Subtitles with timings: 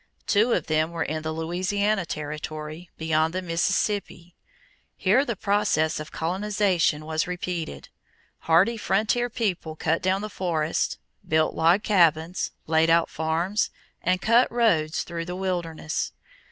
[0.25, 4.33] Two of them were in the Louisiana territory beyond the Mississippi.
[4.97, 7.89] Here the process of colonization was repeated.
[8.49, 13.69] Hardy frontier people cut down the forests, built log cabins, laid out farms,
[14.01, 16.13] and cut roads through the wilderness.